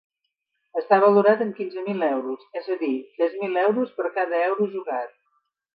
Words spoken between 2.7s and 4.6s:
a dir, tres mil euros per cada